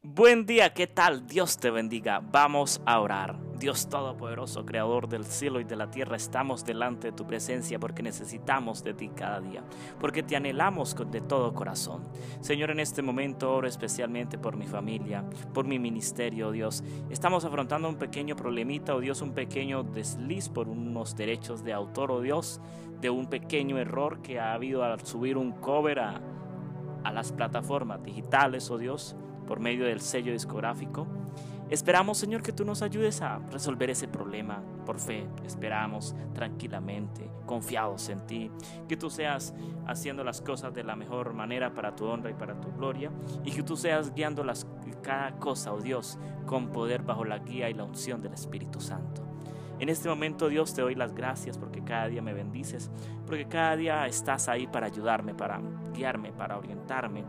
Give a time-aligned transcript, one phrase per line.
[0.00, 1.26] Buen día, ¿qué tal?
[1.26, 2.20] Dios te bendiga.
[2.20, 3.36] Vamos a orar.
[3.58, 8.04] Dios Todopoderoso, Creador del cielo y de la tierra, estamos delante de tu presencia porque
[8.04, 9.64] necesitamos de ti cada día,
[9.98, 12.06] porque te anhelamos de todo corazón.
[12.40, 16.84] Señor, en este momento oro especialmente por mi familia, por mi ministerio, oh Dios.
[17.10, 22.12] Estamos afrontando un pequeño problemita, oh Dios, un pequeño desliz por unos derechos de autor,
[22.12, 22.60] oh Dios,
[23.00, 26.20] de un pequeño error que ha habido al subir un cover a,
[27.02, 29.16] a las plataformas digitales, oh Dios
[29.48, 31.06] por medio del sello discográfico.
[31.70, 35.26] Esperamos, Señor, que tú nos ayudes a resolver ese problema por fe.
[35.44, 38.50] Esperamos tranquilamente, confiados en ti,
[38.86, 39.54] que tú seas
[39.86, 43.10] haciendo las cosas de la mejor manera para tu honra y para tu gloria,
[43.44, 44.66] y que tú seas guiando las,
[45.02, 49.22] cada cosa, oh Dios, con poder bajo la guía y la unción del Espíritu Santo.
[49.78, 52.90] En este momento, Dios, te doy las gracias porque cada día me bendices,
[53.26, 55.60] porque cada día estás ahí para ayudarme, para
[55.94, 57.24] guiarme, para orientarme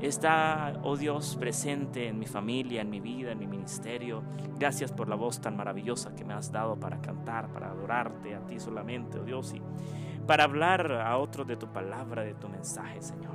[0.00, 4.22] Está, oh Dios, presente en mi familia, en mi vida, en mi ministerio.
[4.56, 8.46] Gracias por la voz tan maravillosa que me has dado para cantar, para adorarte a
[8.46, 9.62] ti solamente, oh Dios, y
[10.24, 13.34] para hablar a otros de tu palabra, de tu mensaje, Señor.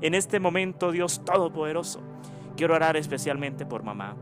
[0.00, 2.00] En este momento, Dios Todopoderoso,
[2.56, 4.16] quiero orar especialmente por mamá.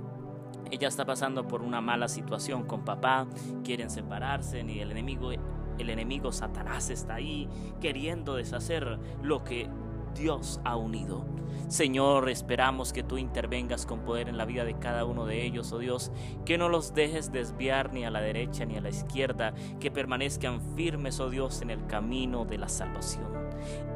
[0.71, 3.27] Ella está pasando por una mala situación con papá,
[3.65, 7.49] quieren separarse, ni el enemigo, el enemigo Satanás está ahí
[7.81, 9.71] queriendo deshacer lo que
[10.15, 11.25] Dios ha unido.
[11.69, 15.71] Señor, esperamos que tú intervengas con poder en la vida de cada uno de ellos,
[15.73, 16.11] oh Dios,
[16.47, 20.63] que no los dejes desviar ni a la derecha ni a la izquierda, que permanezcan
[20.77, 23.27] firmes, oh Dios, en el camino de la salvación.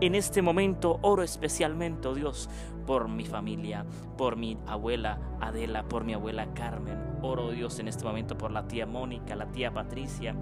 [0.03, 2.51] En este momento oro especialmente, oh Dios,
[2.87, 3.87] por mi familia,
[4.19, 6.99] por mi abuela Adela, por mi abuela Carmen.
[7.23, 10.37] Oro, oh Dios, en este momento por la tía Mónica, la tía Patricia,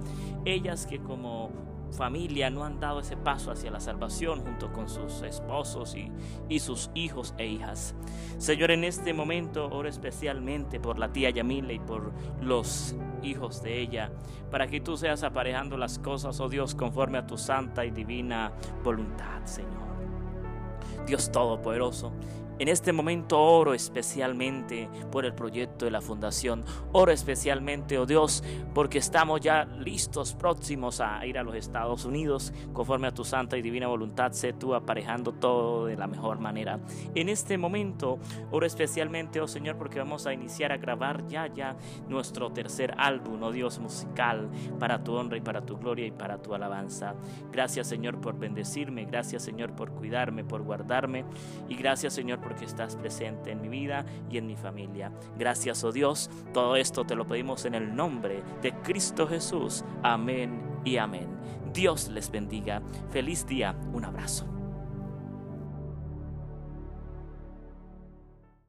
[0.45, 1.51] ellas que como
[1.92, 6.10] familia no han dado ese paso hacia la salvación junto con sus esposos y,
[6.48, 7.94] y, sus hijos e hijas.
[8.38, 13.80] Señor, en este momento oro especialmente por la tía Yamile y por los hijos de
[13.80, 14.11] ella,
[14.50, 18.52] para que tú seas aparejando las cosas, oh Dios, conforme a tu santa y divina
[18.83, 19.90] voluntad, Señor.
[21.06, 22.12] Dios Todopoderoso,
[22.61, 26.63] en este momento oro especialmente por el proyecto de la fundación.
[26.93, 28.45] Oro especialmente, oh Dios,
[28.75, 32.53] porque estamos ya listos, próximos a ir a los Estados Unidos.
[32.75, 36.79] Conforme a tu santa y divina voluntad, sé tú aparejando todo de la mejor manera.
[37.15, 38.19] En este momento
[38.51, 41.79] oro especialmente, oh Señor, porque vamos a iniciar a grabar ya, ya
[42.09, 46.37] nuestro tercer álbum, oh Dios, musical, para tu honra y para tu gloria y para
[46.42, 47.15] tu alabanza.
[47.51, 49.07] Gracias, Señor, por bendecirme.
[49.07, 51.25] Gracias, Señor, por cuidarme, por guardarme.
[51.67, 55.12] Y gracias, Señor, por porque estás presente en mi vida y en mi familia.
[55.38, 56.28] Gracias, oh Dios.
[56.52, 59.84] Todo esto te lo pedimos en el nombre de Cristo Jesús.
[60.02, 61.28] Amén y amén.
[61.72, 62.83] Dios les bendiga.
[63.11, 63.77] Feliz día.
[63.92, 64.60] Un abrazo.